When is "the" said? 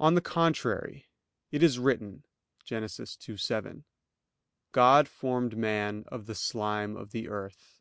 0.14-0.20, 6.26-6.34, 7.12-7.28